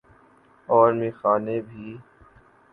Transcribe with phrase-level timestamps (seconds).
[0.67, 1.97] اور میخانے بھی۔